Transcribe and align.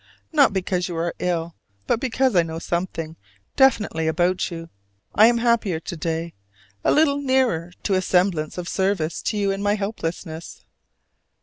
Not 0.31 0.51
because 0.51 0.87
you 0.89 0.95
are 0.97 1.13
ill, 1.19 1.53
but 1.85 1.99
because 1.99 2.35
I 2.35 2.41
know 2.41 2.57
something 2.57 3.17
definitely 3.55 4.07
about 4.07 4.49
you, 4.49 4.71
I 5.13 5.27
am 5.27 5.37
happier 5.37 5.79
to 5.79 5.95
day: 5.95 6.33
a 6.83 6.91
little 6.91 7.21
nearer 7.21 7.71
to 7.83 7.93
a 7.93 8.01
semblance 8.01 8.57
of 8.57 8.67
service 8.67 9.21
to 9.21 9.37
you 9.37 9.51
in 9.51 9.61
my 9.61 9.75
helplessness. 9.75 10.65